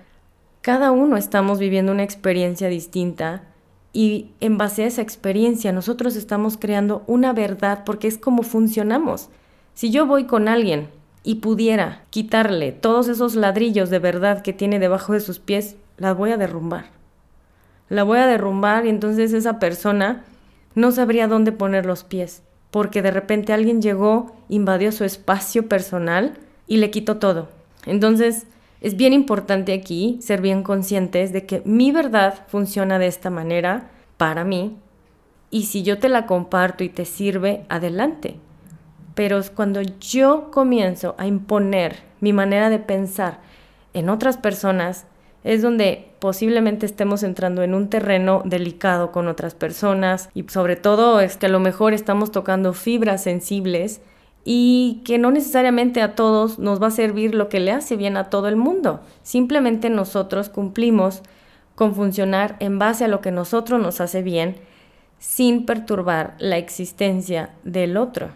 Cada 0.61 0.91
uno 0.91 1.17
estamos 1.17 1.59
viviendo 1.59 1.91
una 1.91 2.03
experiencia 2.03 2.69
distinta 2.69 3.45
y 3.95 4.33
en 4.41 4.59
base 4.59 4.85
a 4.85 4.87
esa 4.87 5.01
experiencia 5.01 5.73
nosotros 5.73 6.15
estamos 6.15 6.59
creando 6.59 7.05
una 7.07 7.33
verdad 7.33 7.85
porque 7.87 8.07
es 8.07 8.19
como 8.19 8.43
funcionamos. 8.43 9.31
Si 9.73 9.91
yo 9.91 10.05
voy 10.05 10.25
con 10.25 10.47
alguien 10.47 10.89
y 11.29 11.35
pudiera 11.35 12.05
quitarle 12.09 12.73
todos 12.73 13.07
esos 13.07 13.35
ladrillos 13.35 13.91
de 13.91 13.99
verdad 13.99 14.41
que 14.41 14.55
tiene 14.55 14.79
debajo 14.79 15.13
de 15.13 15.21
sus 15.21 15.39
pies, 15.39 15.77
la 15.99 16.15
voy 16.15 16.31
a 16.31 16.39
derrumbar. 16.39 16.87
La 17.91 18.03
voy 18.03 18.17
a 18.17 18.27
derrumbar 18.27 18.87
y 18.87 18.89
entonces 18.89 19.35
esa 19.35 19.59
persona 19.59 20.25
no 20.75 20.91
sabría 20.91 21.29
dónde 21.29 21.53
poner 21.53 21.85
los 21.85 22.03
pies, 22.03 22.43
porque 22.71 23.03
de 23.03 23.11
repente 23.11 23.53
alguien 23.53 23.83
llegó, 23.83 24.39
invadió 24.49 24.91
su 24.91 25.05
espacio 25.05 25.69
personal 25.69 26.33
y 26.67 26.79
le 26.79 26.91
quitó 26.91 27.19
todo. 27.19 27.51
Entonces, 27.85 28.47
es 28.81 28.97
bien 28.97 29.13
importante 29.13 29.75
aquí 29.75 30.19
ser 30.23 30.41
bien 30.41 30.63
conscientes 30.63 31.35
de 31.35 31.45
que 31.45 31.61
mi 31.67 31.93
verdad 31.93 32.47
funciona 32.47 32.99
de 32.99 33.07
esta 33.07 33.29
manera 33.29 33.91
para 34.17 34.45
mí 34.45 34.79
y 35.51 35.65
si 35.65 35.83
yo 35.83 35.99
te 35.99 36.09
la 36.09 36.25
comparto 36.25 36.85
y 36.85 36.89
te 36.89 37.05
sirve, 37.05 37.67
adelante. 37.69 38.39
Pero 39.19 39.41
cuando 39.57 39.83
yo 39.83 40.53
comienzo 40.53 41.17
a 41.19 41.27
imponer 41.27 41.97
mi 42.21 42.33
manera 42.33 42.71
de 42.71 42.79
pensar 42.79 43.41
en 43.93 44.11
otras 44.11 44.37
personas, 44.37 45.09
es 45.43 45.61
donde 45.61 46.13
posiblemente 46.21 46.87
estemos 46.87 47.25
entrando 47.25 47.65
en 47.65 47.75
un 47.75 47.91
terreno 47.91 48.43
delicado 48.45 49.11
con 49.11 49.27
otras 49.27 49.57
personas 49.57 50.31
y 50.35 50.45
sobre 50.45 50.77
todo 50.77 51.21
es 51.21 51.37
que 51.37 51.47
a 51.47 51.49
lo 51.49 51.59
mejor 51.59 51.95
estamos 51.95 52.31
tocando 52.31 52.75
fibras 52.75 53.25
sensibles 53.25 54.03
y 54.45 55.03
que 55.05 55.19
no 55.19 55.33
necesariamente 55.33 56.01
a 56.01 56.15
todos 56.15 56.61
nos 56.61 56.81
va 56.81 56.87
a 56.87 56.93
servir 56.93 57.35
lo 57.35 57.49
que 57.49 57.59
le 57.59 57.73
hace 57.73 57.97
bien 57.97 58.17
a 58.17 58.31
todo 58.31 58.47
el 58.47 58.55
mundo. 58.55 59.01
Simplemente 59.25 59.91
nosotros 59.91 60.49
cumplimos 60.49 61.23
con 61.75 61.97
funcionar 61.97 62.55
en 62.61 62.79
base 62.79 63.07
a 63.07 63.09
lo 63.09 63.21
que 63.21 63.33
nosotros 63.33 63.83
nos 63.83 64.01
hace 64.01 64.23
bien 64.23 64.59
sin 65.19 65.67
perturbar 65.67 66.37
la 66.39 66.57
existencia 66.57 67.51
del 67.65 67.97
otro. 67.97 68.31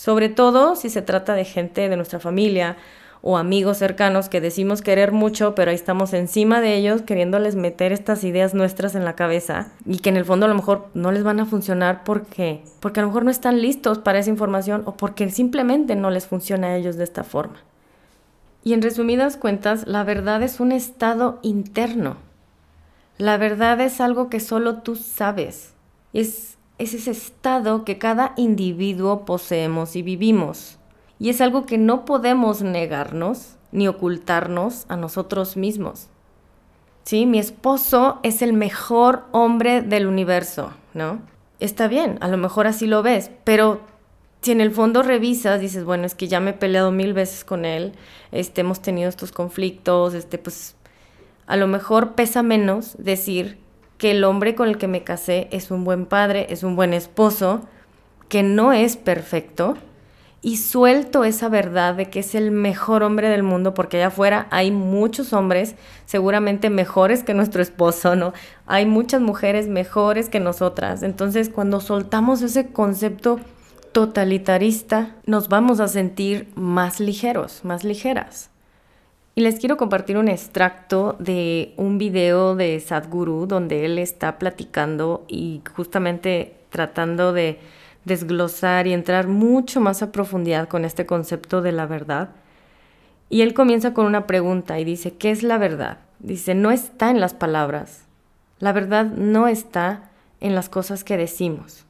Sobre 0.00 0.30
todo 0.30 0.76
si 0.76 0.88
se 0.88 1.02
trata 1.02 1.34
de 1.34 1.44
gente 1.44 1.90
de 1.90 1.94
nuestra 1.94 2.20
familia 2.20 2.78
o 3.20 3.36
amigos 3.36 3.76
cercanos 3.76 4.30
que 4.30 4.40
decimos 4.40 4.80
querer 4.80 5.12
mucho, 5.12 5.54
pero 5.54 5.70
ahí 5.70 5.74
estamos 5.74 6.14
encima 6.14 6.62
de 6.62 6.74
ellos 6.74 7.02
queriéndoles 7.02 7.54
meter 7.54 7.92
estas 7.92 8.24
ideas 8.24 8.54
nuestras 8.54 8.94
en 8.94 9.04
la 9.04 9.14
cabeza 9.14 9.72
y 9.84 9.98
que 9.98 10.08
en 10.08 10.16
el 10.16 10.24
fondo 10.24 10.46
a 10.46 10.48
lo 10.48 10.54
mejor 10.54 10.88
no 10.94 11.12
les 11.12 11.22
van 11.22 11.38
a 11.38 11.44
funcionar 11.44 12.02
porque 12.02 12.62
porque 12.80 13.00
a 13.00 13.02
lo 13.02 13.10
mejor 13.10 13.26
no 13.26 13.30
están 13.30 13.60
listos 13.60 13.98
para 13.98 14.18
esa 14.18 14.30
información 14.30 14.84
o 14.86 14.96
porque 14.96 15.28
simplemente 15.28 15.96
no 15.96 16.08
les 16.08 16.26
funciona 16.26 16.68
a 16.68 16.76
ellos 16.76 16.96
de 16.96 17.04
esta 17.04 17.22
forma. 17.22 17.56
Y 18.64 18.72
en 18.72 18.80
resumidas 18.80 19.36
cuentas, 19.36 19.86
la 19.86 20.02
verdad 20.02 20.42
es 20.42 20.60
un 20.60 20.72
estado 20.72 21.40
interno. 21.42 22.16
La 23.18 23.36
verdad 23.36 23.78
es 23.82 24.00
algo 24.00 24.30
que 24.30 24.40
solo 24.40 24.78
tú 24.78 24.96
sabes. 24.96 25.74
Es, 26.14 26.56
es 26.80 26.94
ese 26.94 27.10
estado 27.10 27.84
que 27.84 27.98
cada 27.98 28.32
individuo 28.38 29.26
poseemos 29.26 29.96
y 29.96 30.02
vivimos. 30.02 30.78
Y 31.18 31.28
es 31.28 31.42
algo 31.42 31.66
que 31.66 31.76
no 31.76 32.06
podemos 32.06 32.62
negarnos 32.62 33.56
ni 33.70 33.86
ocultarnos 33.86 34.86
a 34.88 34.96
nosotros 34.96 35.58
mismos. 35.58 36.08
Sí, 37.04 37.26
mi 37.26 37.38
esposo 37.38 38.18
es 38.22 38.40
el 38.40 38.54
mejor 38.54 39.24
hombre 39.30 39.82
del 39.82 40.06
universo, 40.06 40.72
¿no? 40.94 41.20
Está 41.60 41.86
bien, 41.86 42.16
a 42.22 42.28
lo 42.28 42.38
mejor 42.38 42.66
así 42.66 42.86
lo 42.86 43.02
ves, 43.02 43.30
pero 43.44 43.82
si 44.40 44.52
en 44.52 44.62
el 44.62 44.70
fondo 44.70 45.02
revisas, 45.02 45.60
dices, 45.60 45.84
bueno, 45.84 46.06
es 46.06 46.14
que 46.14 46.28
ya 46.28 46.40
me 46.40 46.50
he 46.50 46.54
peleado 46.54 46.90
mil 46.92 47.12
veces 47.12 47.44
con 47.44 47.66
él, 47.66 47.92
este, 48.32 48.62
hemos 48.62 48.80
tenido 48.80 49.10
estos 49.10 49.32
conflictos, 49.32 50.14
este, 50.14 50.38
pues 50.38 50.76
a 51.46 51.56
lo 51.56 51.66
mejor 51.66 52.14
pesa 52.14 52.42
menos 52.42 52.96
decir 52.98 53.58
que 54.00 54.12
el 54.12 54.24
hombre 54.24 54.54
con 54.54 54.66
el 54.66 54.78
que 54.78 54.88
me 54.88 55.04
casé 55.04 55.46
es 55.52 55.70
un 55.70 55.84
buen 55.84 56.06
padre, 56.06 56.46
es 56.48 56.62
un 56.62 56.74
buen 56.74 56.94
esposo, 56.94 57.60
que 58.30 58.42
no 58.42 58.72
es 58.72 58.96
perfecto, 58.96 59.76
y 60.40 60.56
suelto 60.56 61.22
esa 61.24 61.50
verdad 61.50 61.94
de 61.96 62.08
que 62.08 62.20
es 62.20 62.34
el 62.34 62.50
mejor 62.50 63.02
hombre 63.02 63.28
del 63.28 63.42
mundo, 63.42 63.74
porque 63.74 63.98
allá 63.98 64.06
afuera 64.06 64.46
hay 64.50 64.70
muchos 64.70 65.34
hombres 65.34 65.74
seguramente 66.06 66.70
mejores 66.70 67.22
que 67.22 67.34
nuestro 67.34 67.60
esposo, 67.60 68.16
¿no? 68.16 68.32
Hay 68.66 68.86
muchas 68.86 69.20
mujeres 69.20 69.68
mejores 69.68 70.30
que 70.30 70.40
nosotras. 70.40 71.02
Entonces, 71.02 71.50
cuando 71.50 71.80
soltamos 71.80 72.40
ese 72.40 72.68
concepto 72.68 73.38
totalitarista, 73.92 75.14
nos 75.26 75.50
vamos 75.50 75.78
a 75.78 75.88
sentir 75.88 76.48
más 76.54 77.00
ligeros, 77.00 77.66
más 77.66 77.84
ligeras. 77.84 78.49
Y 79.40 79.42
les 79.42 79.58
quiero 79.58 79.78
compartir 79.78 80.18
un 80.18 80.28
extracto 80.28 81.16
de 81.18 81.72
un 81.78 81.96
video 81.96 82.54
de 82.56 82.78
Sadhguru 82.78 83.46
donde 83.46 83.86
él 83.86 83.98
está 83.98 84.38
platicando 84.38 85.24
y 85.28 85.62
justamente 85.74 86.56
tratando 86.68 87.32
de 87.32 87.58
desglosar 88.04 88.86
y 88.86 88.92
entrar 88.92 89.28
mucho 89.28 89.80
más 89.80 90.02
a 90.02 90.12
profundidad 90.12 90.68
con 90.68 90.84
este 90.84 91.06
concepto 91.06 91.62
de 91.62 91.72
la 91.72 91.86
verdad. 91.86 92.32
Y 93.30 93.40
él 93.40 93.54
comienza 93.54 93.94
con 93.94 94.04
una 94.04 94.26
pregunta 94.26 94.78
y 94.78 94.84
dice, 94.84 95.14
¿qué 95.14 95.30
es 95.30 95.42
la 95.42 95.56
verdad? 95.56 96.00
Dice, 96.18 96.54
no 96.54 96.70
está 96.70 97.08
en 97.08 97.18
las 97.18 97.32
palabras. 97.32 98.02
La 98.58 98.74
verdad 98.74 99.06
no 99.06 99.48
está 99.48 100.10
en 100.40 100.54
las 100.54 100.68
cosas 100.68 101.02
que 101.02 101.16
decimos. 101.16 101.86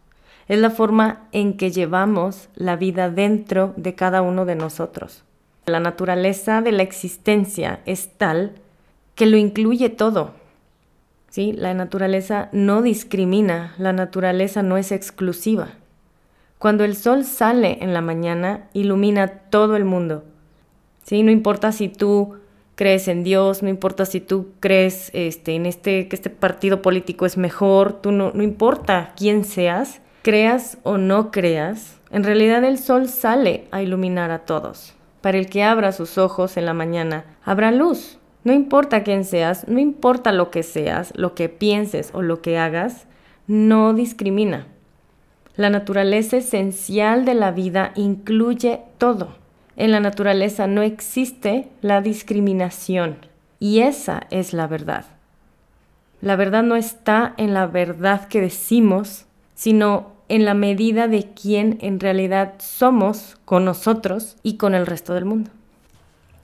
Es 0.47 0.61
la 0.61 0.71
forma 0.71 1.27
en 1.33 1.57
que 1.57 1.73
llevamos 1.73 2.49
la 2.55 2.77
vida 2.77 3.11
dentro 3.11 3.75
de 3.77 3.97
cada 3.97 4.23
uno 4.23 4.45
de 4.45 4.55
nosotros. 4.55 5.25
La 5.67 5.81
naturaleza 5.81 6.63
de 6.63 6.73
la 6.73 6.83
existencia 6.83 7.81
es 7.87 8.17
tal 8.17 8.55
que 9.15 9.27
lo 9.27 9.37
incluye 9.37 9.89
todo. 9.89 10.33
¿Sí? 11.29 11.53
La 11.53 11.75
naturaleza 11.75 12.49
no 12.53 12.83
discrimina, 12.83 13.75
la 13.79 13.93
naturaleza 13.93 14.63
no 14.63 14.77
es 14.77 14.91
exclusiva. 14.91 15.69
Cuando 16.59 16.85
el 16.85 16.97
sol 16.97 17.25
sale 17.25 17.79
en 17.83 17.95
la 17.95 18.01
mañana, 18.01 18.69
ilumina 18.73 19.29
todo 19.29 19.77
el 19.77 19.85
mundo. 19.85 20.25
¿Sí? 21.05 21.23
No 21.23 21.31
importa 21.31 21.73
si 21.73 21.89
tú 21.89 22.35
crees 22.75 23.09
en 23.09 23.25
Dios, 23.25 23.63
no 23.63 23.69
importa 23.69 24.07
si 24.07 24.21
tú 24.21 24.53
crees 24.59 25.11
este, 25.13 25.55
en 25.55 25.67
este, 25.67 26.09
que 26.09 26.17
este 26.17 26.31
partido 26.31 26.81
político 26.81 27.27
es 27.27 27.37
mejor, 27.37 28.01
tú 28.01 28.11
no, 28.11 28.33
no 28.35 28.43
importa 28.43 29.13
quién 29.17 29.45
seas, 29.45 30.01
creas 30.23 30.79
o 30.83 30.97
no 30.97 31.31
creas, 31.31 32.01
en 32.11 32.25
realidad 32.25 32.65
el 32.65 32.79
sol 32.79 33.09
sale 33.09 33.69
a 33.71 33.83
iluminar 33.83 34.31
a 34.31 34.41
todos. 34.41 34.95
Para 35.21 35.39
el 35.39 35.49
que 35.49 35.63
abra 35.63 35.93
sus 35.93 36.19
ojos 36.19 36.57
en 36.57 36.67
la 36.67 36.75
mañana, 36.75 37.25
habrá 37.45 37.71
luz. 37.73 38.19
No 38.43 38.53
importa 38.53 39.03
quién 39.03 39.25
seas, 39.25 39.69
no 39.69 39.79
importa 39.79 40.33
lo 40.33 40.51
que 40.51 40.63
seas, 40.63 41.13
lo 41.15 41.35
que 41.35 41.49
pienses 41.49 42.11
o 42.15 42.23
lo 42.23 42.41
que 42.41 42.59
hagas, 42.59 43.07
no 43.47 43.93
discrimina. 43.93 44.67
La 45.57 45.69
naturaleza 45.69 46.39
esencial 46.39 47.27
de 47.27 47.35
la 47.35 47.51
vida 47.51 47.93
incluye 47.97 48.81
todo. 48.97 49.37
En 49.77 49.91
la 49.91 50.01
naturaleza 50.01 50.67
no 50.67 50.83
existe 50.83 51.69
la 51.83 52.01
discriminación 52.01 53.17
y 53.59 53.81
esa 53.81 54.23
es 54.31 54.53
la 54.53 54.67
verdad. 54.67 55.05
La 56.23 56.37
verdad 56.37 56.63
no 56.63 56.77
está 56.77 57.35
en 57.37 57.55
la 57.55 57.67
verdad 57.67 58.29
que 58.29 58.41
decimos, 58.41 59.27
sino 59.55 60.13
en 60.31 60.45
la 60.45 60.55
medida 60.55 61.09
de 61.09 61.29
quién 61.35 61.77
en 61.81 61.99
realidad 61.99 62.55
somos 62.59 63.37
con 63.45 63.65
nosotros 63.65 64.37
y 64.45 64.59
con 64.59 64.77
el 64.77 64.87
resto 64.87 65.13
del 65.13 65.25
mundo. 65.25 65.51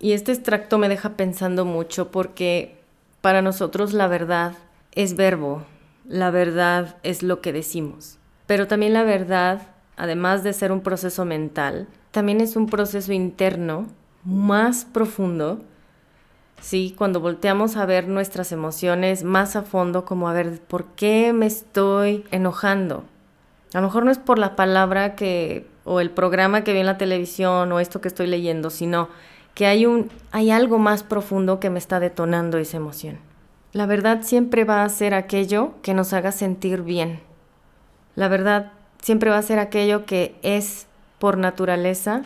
Y 0.00 0.10
este 0.10 0.32
extracto 0.32 0.76
me 0.76 0.88
deja 0.88 1.10
pensando 1.10 1.64
mucho 1.64 2.10
porque 2.10 2.76
para 3.20 3.42
nosotros 3.42 3.92
la 3.92 4.08
verdad 4.08 4.54
es 4.90 5.14
verbo, 5.14 5.62
la 6.04 6.32
verdad 6.32 6.96
es 7.04 7.22
lo 7.22 7.40
que 7.40 7.52
decimos. 7.52 8.18
Pero 8.48 8.66
también 8.66 8.92
la 8.92 9.04
verdad, 9.04 9.62
además 9.96 10.42
de 10.42 10.52
ser 10.52 10.72
un 10.72 10.80
proceso 10.80 11.24
mental, 11.24 11.86
también 12.10 12.40
es 12.40 12.56
un 12.56 12.66
proceso 12.66 13.12
interno 13.12 13.86
más 14.24 14.84
profundo. 14.84 15.60
Sí, 16.60 16.92
cuando 16.98 17.20
volteamos 17.20 17.76
a 17.76 17.86
ver 17.86 18.08
nuestras 18.08 18.50
emociones 18.50 19.22
más 19.22 19.54
a 19.54 19.62
fondo, 19.62 20.04
como 20.04 20.28
a 20.28 20.32
ver, 20.32 20.60
¿por 20.60 20.86
qué 20.96 21.32
me 21.32 21.46
estoy 21.46 22.24
enojando? 22.32 23.04
A 23.76 23.80
lo 23.82 23.88
mejor 23.88 24.06
no 24.06 24.10
es 24.10 24.16
por 24.16 24.38
la 24.38 24.56
palabra 24.56 25.16
que 25.16 25.66
o 25.84 26.00
el 26.00 26.10
programa 26.10 26.64
que 26.64 26.72
vi 26.72 26.78
en 26.78 26.86
la 26.86 26.96
televisión 26.96 27.70
o 27.72 27.78
esto 27.78 28.00
que 28.00 28.08
estoy 28.08 28.26
leyendo, 28.26 28.70
sino 28.70 29.10
que 29.52 29.66
hay 29.66 29.84
un 29.84 30.10
hay 30.32 30.50
algo 30.50 30.78
más 30.78 31.02
profundo 31.02 31.60
que 31.60 31.68
me 31.68 31.78
está 31.78 32.00
detonando 32.00 32.56
esa 32.56 32.78
emoción. 32.78 33.18
La 33.74 33.84
verdad 33.84 34.22
siempre 34.22 34.64
va 34.64 34.82
a 34.82 34.88
ser 34.88 35.12
aquello 35.12 35.74
que 35.82 35.92
nos 35.92 36.14
haga 36.14 36.32
sentir 36.32 36.80
bien, 36.84 37.20
la 38.14 38.28
verdad 38.28 38.72
siempre 39.02 39.28
va 39.28 39.36
a 39.36 39.42
ser 39.42 39.58
aquello 39.58 40.06
que 40.06 40.36
es 40.40 40.86
por 41.18 41.36
naturaleza, 41.36 42.22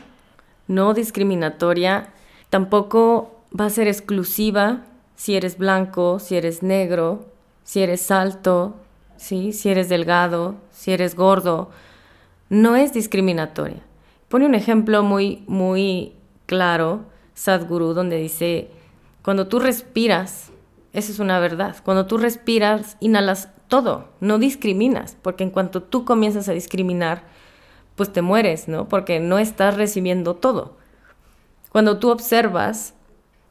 no 0.68 0.94
discriminatoria, 0.94 2.10
tampoco 2.48 3.40
va 3.58 3.64
a 3.64 3.70
ser 3.70 3.88
exclusiva 3.88 4.82
si 5.16 5.34
eres 5.34 5.58
blanco, 5.58 6.20
si 6.20 6.36
eres 6.36 6.62
negro, 6.62 7.26
si 7.64 7.82
eres 7.82 8.12
alto, 8.12 8.76
¿sí? 9.16 9.52
si 9.52 9.68
eres 9.68 9.88
delgado, 9.88 10.54
si 10.80 10.92
eres 10.92 11.14
gordo. 11.14 11.68
No 12.48 12.74
es 12.74 12.94
discriminatoria. 12.94 13.82
Pone 14.30 14.46
un 14.46 14.54
ejemplo 14.54 15.02
muy, 15.02 15.44
muy 15.46 16.14
claro, 16.46 17.04
Sadhguru, 17.34 17.92
donde 17.92 18.16
dice, 18.16 18.70
cuando 19.20 19.46
tú 19.46 19.58
respiras, 19.58 20.50
esa 20.94 21.12
es 21.12 21.18
una 21.18 21.38
verdad, 21.38 21.76
cuando 21.84 22.06
tú 22.06 22.16
respiras, 22.16 22.96
inhalas 22.98 23.50
todo, 23.68 24.08
no 24.20 24.38
discriminas, 24.38 25.18
porque 25.20 25.44
en 25.44 25.50
cuanto 25.50 25.82
tú 25.82 26.06
comienzas 26.06 26.48
a 26.48 26.52
discriminar, 26.52 27.24
pues 27.94 28.10
te 28.10 28.22
mueres, 28.22 28.66
¿no? 28.66 28.88
Porque 28.88 29.20
no 29.20 29.38
estás 29.38 29.76
recibiendo 29.76 30.34
todo. 30.34 30.78
Cuando 31.68 31.98
tú 31.98 32.08
observas 32.08 32.94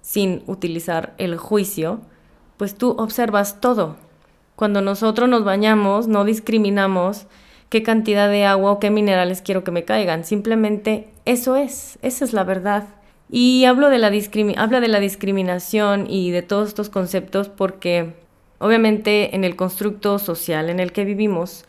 sin 0.02 0.42
utilizar 0.48 1.14
el 1.20 1.38
juicio, 1.38 2.02
pues 2.58 2.76
tú 2.76 2.96
observas 2.98 3.62
todo. 3.62 3.98
Cuando 4.60 4.82
nosotros 4.82 5.30
nos 5.30 5.46
bañamos, 5.46 6.10
no 6.10 6.26
discriminamos 6.26 7.28
qué 7.70 7.82
cantidad 7.82 8.28
de 8.28 8.44
agua 8.44 8.74
o 8.74 8.80
qué 8.82 8.90
minerales 8.90 9.42
quiero 9.42 9.64
que 9.64 9.72
me 9.72 9.86
caigan. 9.86 10.26
Simplemente 10.26 11.08
eso 11.24 11.56
es, 11.56 11.98
esa 12.02 12.26
es 12.26 12.34
la 12.34 12.44
verdad. 12.44 12.90
Y 13.30 13.64
hablo 13.64 13.90
de 13.90 14.00
la 14.00 14.12
habla 14.58 14.82
de 14.82 14.90
la 14.90 15.00
discriminación 15.00 16.08
y 16.10 16.32
de 16.32 16.42
todos 16.42 16.68
estos 16.68 16.90
conceptos 16.90 17.48
porque 17.48 18.16
obviamente 18.58 19.34
en 19.34 19.46
el 19.46 19.56
constructo 19.56 20.20
social 20.20 20.70
en 20.70 20.82
el 20.82 20.92
que 20.92 21.06
vivimos, 21.06 21.64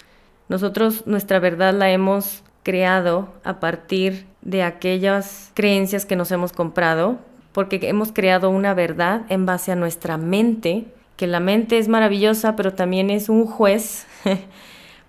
nosotros 0.49 1.07
nuestra 1.07 1.39
verdad 1.39 1.73
la 1.73 1.93
hemos 1.93 2.43
creado 2.65 3.29
a 3.45 3.61
partir 3.61 4.27
de 4.43 4.65
aquellas 4.65 5.53
creencias 5.55 6.07
que 6.07 6.17
nos 6.17 6.33
hemos 6.33 6.53
comprado, 6.53 7.19
porque 7.53 7.79
hemos 7.83 8.11
creado 8.11 8.51
una 8.51 8.75
verdad 8.75 9.27
en 9.29 9.47
base 9.47 9.71
a 9.71 9.77
nuestra 9.77 10.17
mente, 10.17 10.87
que 11.21 11.27
la 11.27 11.39
mente 11.39 11.77
es 11.77 11.87
maravillosa, 11.87 12.57
pero 12.57 12.73
también 12.73 13.11
es 13.11 13.29
un 13.29 13.45
juez. 13.45 14.07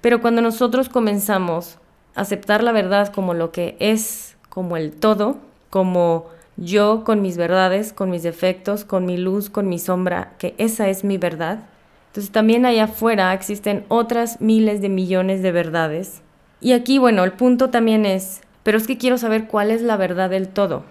pero 0.01 0.19
cuando 0.19 0.41
nosotros 0.41 0.89
comenzamos 0.89 1.77
a 2.15 2.21
aceptar 2.23 2.63
la 2.63 2.73
verdad 2.73 3.13
como 3.13 3.33
lo 3.33 3.53
que 3.53 3.77
es, 3.79 4.35
como 4.49 4.75
el 4.75 4.91
todo, 4.91 5.37
como 5.69 6.25
yo 6.57 7.05
con 7.05 7.21
mis 7.21 7.37
verdades, 7.37 7.93
con 7.93 8.09
mis 8.09 8.23
defectos, 8.23 8.83
con 8.83 9.05
mi 9.05 9.15
luz, 9.15 9.49
con 9.49 9.69
mi 9.69 9.79
sombra, 9.79 10.33
que 10.37 10.53
esa 10.57 10.89
es 10.89 11.05
mi 11.05 11.17
verdad. 11.17 11.59
Entonces 12.07 12.33
también 12.33 12.65
allá 12.65 12.83
afuera 12.83 13.33
existen 13.33 13.85
otras 13.87 14.41
miles 14.41 14.81
de 14.81 14.89
millones 14.89 15.41
de 15.41 15.53
verdades. 15.53 16.23
Y 16.59 16.73
aquí, 16.73 16.97
bueno, 16.97 17.23
el 17.23 17.31
punto 17.31 17.69
también 17.69 18.05
es, 18.05 18.41
pero 18.63 18.77
es 18.77 18.85
que 18.85 18.97
quiero 18.97 19.17
saber 19.17 19.47
cuál 19.47 19.71
es 19.71 19.81
la 19.81 19.95
verdad 19.95 20.29
del 20.29 20.49
todo. 20.49 20.83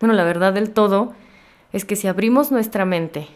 Bueno, 0.00 0.12
la 0.12 0.24
verdad 0.24 0.52
del 0.52 0.68
todo 0.68 1.14
es 1.72 1.86
que 1.86 1.96
si 1.96 2.08
abrimos 2.08 2.52
nuestra 2.52 2.84
mente 2.84 3.26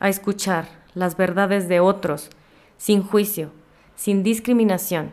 a 0.00 0.08
escuchar 0.08 0.68
las 0.94 1.16
verdades 1.16 1.68
de 1.68 1.80
otros, 1.80 2.30
sin 2.76 3.02
juicio, 3.02 3.50
sin 3.96 4.22
discriminación, 4.22 5.10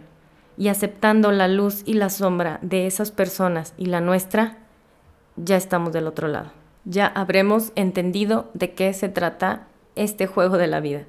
y 0.58 0.70
aceptando 0.70 1.32
la 1.32 1.48
luz 1.48 1.84
y 1.86 1.94
la 1.94 2.10
sombra 2.10 2.60
de 2.62 2.88
esas 2.88 3.12
personas 3.12 3.74
y 3.78 3.88
la 3.88 4.02
nuestra, 4.02 4.58
ya 5.36 5.58
estamos 5.58 5.92
del 5.92 6.08
otro 6.08 6.28
lado. 6.28 6.52
Ya 6.86 7.08
habremos 7.08 7.72
entendido 7.76 8.50
de 8.54 8.74
qué 8.74 8.94
se 8.94 9.10
trata 9.10 9.68
este 9.96 10.28
juego 10.28 10.58
de 10.58 10.68
la 10.68 10.80
vida. 10.80 11.04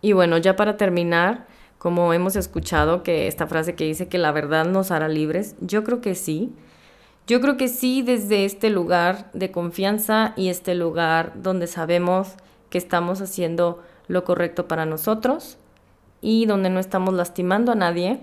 Y 0.00 0.12
bueno, 0.12 0.38
ya 0.38 0.56
para 0.56 0.76
terminar, 0.76 1.46
como 1.78 2.12
hemos 2.12 2.34
escuchado 2.36 3.02
que 3.02 3.26
esta 3.26 3.46
frase 3.46 3.74
que 3.74 3.84
dice 3.84 4.08
que 4.08 4.18
la 4.18 4.32
verdad 4.32 4.64
nos 4.64 4.90
hará 4.90 5.08
libres, 5.08 5.54
yo 5.60 5.84
creo 5.84 6.00
que 6.00 6.14
sí. 6.14 6.52
Yo 7.26 7.40
creo 7.40 7.56
que 7.56 7.68
sí 7.68 8.02
desde 8.02 8.44
este 8.44 8.70
lugar 8.70 9.30
de 9.32 9.50
confianza 9.50 10.32
y 10.36 10.48
este 10.48 10.74
lugar 10.74 11.32
donde 11.42 11.66
sabemos 11.66 12.34
estamos 12.76 13.20
haciendo 13.20 13.82
lo 14.08 14.24
correcto 14.24 14.68
para 14.68 14.86
nosotros 14.86 15.58
y 16.20 16.46
donde 16.46 16.70
no 16.70 16.80
estamos 16.80 17.14
lastimando 17.14 17.72
a 17.72 17.76
nadie 17.76 18.20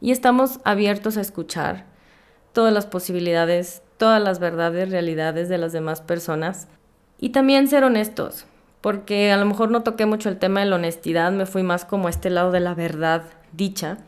y 0.00 0.10
estamos 0.10 0.60
abiertos 0.64 1.16
a 1.16 1.20
escuchar 1.20 1.84
todas 2.52 2.72
las 2.72 2.86
posibilidades 2.86 3.82
todas 3.96 4.22
las 4.22 4.38
verdades, 4.38 4.90
realidades 4.90 5.48
de 5.48 5.58
las 5.58 5.72
demás 5.72 6.00
personas 6.00 6.68
y 7.18 7.30
también 7.30 7.68
ser 7.68 7.84
honestos, 7.84 8.46
porque 8.80 9.32
a 9.32 9.36
lo 9.36 9.46
mejor 9.46 9.70
no 9.70 9.82
toqué 9.82 10.06
mucho 10.06 10.28
el 10.28 10.38
tema 10.38 10.60
de 10.60 10.66
la 10.66 10.76
honestidad, 10.76 11.32
me 11.32 11.46
fui 11.46 11.62
más 11.62 11.84
como 11.84 12.06
a 12.06 12.10
este 12.10 12.30
lado 12.30 12.52
de 12.52 12.60
la 12.60 12.74
verdad 12.74 13.24
dicha, 13.52 13.98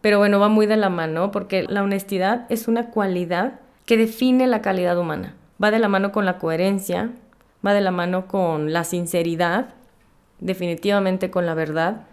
pero 0.00 0.18
bueno, 0.18 0.38
va 0.38 0.48
muy 0.48 0.66
de 0.66 0.76
la 0.76 0.90
mano, 0.90 1.30
porque 1.30 1.64
la 1.68 1.82
honestidad 1.82 2.46
es 2.48 2.68
una 2.68 2.90
cualidad 2.90 3.60
que 3.86 3.96
define 3.96 4.46
la 4.46 4.62
calidad 4.62 4.98
humana, 4.98 5.34
va 5.62 5.70
de 5.70 5.78
la 5.78 5.88
mano 5.88 6.12
con 6.12 6.26
la 6.26 6.38
coherencia, 6.38 7.10
va 7.64 7.74
de 7.74 7.80
la 7.80 7.90
mano 7.90 8.26
con 8.26 8.72
la 8.72 8.84
sinceridad, 8.84 9.74
definitivamente 10.38 11.30
con 11.30 11.46
la 11.46 11.54
verdad, 11.54 12.06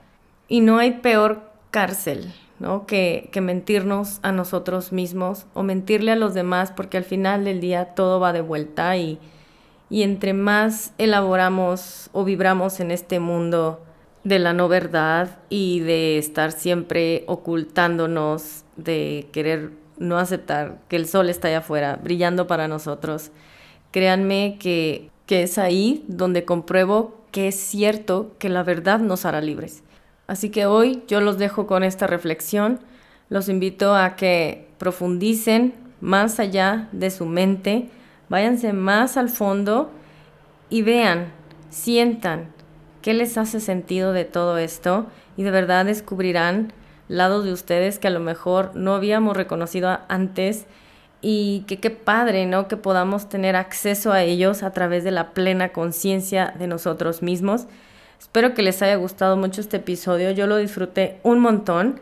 y 0.47 0.61
no 0.61 0.77
hay 0.77 0.91
peor 0.91 1.51
cárcel 1.71 2.33
¿no? 2.59 2.87
Que, 2.87 3.29
que, 3.31 3.41
mentirnos 3.41 4.19
a 4.23 4.31
nosotros 4.31 4.91
mismos 4.91 5.45
o 5.53 5.63
mentirle 5.63 6.11
a 6.11 6.15
los 6.15 6.33
demás, 6.33 6.71
porque 6.75 6.97
al 6.97 7.03
final 7.03 7.45
del 7.45 7.61
día 7.61 7.93
todo 7.93 8.19
va 8.19 8.33
de 8.33 8.41
vuelta 8.41 8.97
y, 8.97 9.19
y 9.89 10.03
entre 10.03 10.33
más 10.33 10.93
elaboramos 10.97 12.09
o 12.13 12.23
vibramos 12.23 12.79
en 12.79 12.91
este 12.91 13.19
mundo 13.19 13.83
de 14.23 14.39
la 14.39 14.53
no 14.53 14.67
verdad 14.67 15.37
y 15.49 15.79
de 15.81 16.17
estar 16.17 16.51
siempre 16.51 17.23
ocultándonos, 17.27 18.65
de 18.75 19.27
querer 19.31 19.71
no 19.97 20.17
aceptar 20.17 20.79
que 20.89 20.95
el 20.95 21.07
sol 21.07 21.29
está 21.29 21.47
allá 21.47 21.59
afuera, 21.59 21.99
brillando 22.03 22.47
para 22.47 22.67
nosotros, 22.67 23.31
créanme 23.91 24.57
que, 24.59 25.09
que 25.27 25.43
es 25.43 25.59
ahí 25.59 26.03
donde 26.07 26.45
compruebo 26.45 27.21
que 27.31 27.49
es 27.49 27.55
cierto 27.55 28.31
que 28.39 28.49
la 28.49 28.63
verdad 28.63 28.99
nos 28.99 29.25
hará 29.25 29.41
libres. 29.41 29.83
Así 30.25 30.49
que 30.49 30.65
hoy 30.65 31.03
yo 31.07 31.21
los 31.21 31.37
dejo 31.37 31.67
con 31.67 31.83
esta 31.83 32.07
reflexión. 32.07 32.79
Los 33.29 33.49
invito 33.49 33.95
a 33.95 34.15
que 34.15 34.67
profundicen 34.79 35.73
más 36.01 36.39
allá 36.39 36.89
de 36.91 37.11
su 37.11 37.25
mente, 37.25 37.89
váyanse 38.29 38.73
más 38.73 39.17
al 39.17 39.29
fondo 39.29 39.91
y 40.69 40.81
vean, 40.81 41.31
sientan 41.69 42.53
qué 43.01 43.13
les 43.13 43.37
hace 43.37 43.59
sentido 43.59 44.13
de 44.13 44.25
todo 44.25 44.57
esto 44.57 45.07
y 45.35 45.43
de 45.43 45.51
verdad 45.51 45.85
descubrirán 45.85 46.73
lados 47.07 47.45
de 47.45 47.53
ustedes 47.53 47.99
que 47.99 48.07
a 48.07 48.11
lo 48.11 48.19
mejor 48.19 48.71
no 48.75 48.95
habíamos 48.95 49.35
reconocido 49.35 49.99
antes 50.07 50.65
y 51.21 51.63
que 51.67 51.79
qué 51.79 51.89
padre, 51.89 52.45
¿no? 52.45 52.67
Que 52.67 52.77
podamos 52.77 53.29
tener 53.29 53.55
acceso 53.55 54.11
a 54.11 54.23
ellos 54.23 54.63
a 54.63 54.71
través 54.71 55.03
de 55.03 55.11
la 55.11 55.31
plena 55.31 55.69
conciencia 55.69 56.53
de 56.57 56.67
nosotros 56.67 57.21
mismos. 57.21 57.65
Espero 58.19 58.53
que 58.53 58.61
les 58.61 58.81
haya 58.81 58.95
gustado 58.95 59.37
mucho 59.37 59.61
este 59.61 59.77
episodio, 59.77 60.31
yo 60.31 60.47
lo 60.47 60.57
disfruté 60.57 61.19
un 61.23 61.39
montón. 61.39 61.99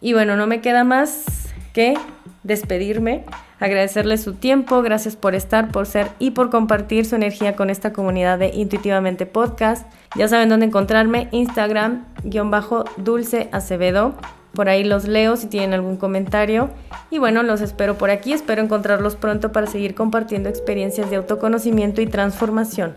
Y 0.00 0.12
bueno, 0.12 0.36
no 0.36 0.46
me 0.46 0.60
queda 0.60 0.84
más 0.84 1.52
que 1.72 1.94
despedirme, 2.42 3.24
agradecerles 3.60 4.22
su 4.22 4.34
tiempo, 4.34 4.82
gracias 4.82 5.14
por 5.16 5.34
estar, 5.34 5.70
por 5.70 5.86
ser 5.86 6.08
y 6.18 6.32
por 6.32 6.50
compartir 6.50 7.04
su 7.06 7.14
energía 7.14 7.54
con 7.54 7.70
esta 7.70 7.92
comunidad 7.92 8.38
de 8.38 8.48
Intuitivamente 8.48 9.26
Podcast. 9.26 9.86
Ya 10.16 10.26
saben 10.28 10.48
dónde 10.48 10.66
encontrarme, 10.66 11.28
Instagram, 11.30 12.04
guion 12.24 12.50
bajo, 12.50 12.84
Dulce 12.96 13.48
Acevedo. 13.52 14.14
Por 14.54 14.68
ahí 14.68 14.84
los 14.84 15.08
leo 15.08 15.36
si 15.36 15.46
tienen 15.46 15.72
algún 15.72 15.96
comentario. 15.96 16.70
Y 17.10 17.18
bueno, 17.18 17.42
los 17.42 17.60
espero 17.60 17.96
por 17.96 18.10
aquí, 18.10 18.32
espero 18.32 18.62
encontrarlos 18.62 19.16
pronto 19.16 19.52
para 19.52 19.66
seguir 19.66 19.94
compartiendo 19.94 20.48
experiencias 20.48 21.10
de 21.10 21.16
autoconocimiento 21.16 22.00
y 22.00 22.06
transformación. 22.06 22.94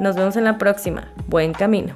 Nos 0.00 0.16
vemos 0.16 0.36
en 0.36 0.44
la 0.44 0.58
próxima. 0.58 1.08
Buen 1.28 1.52
camino. 1.52 1.94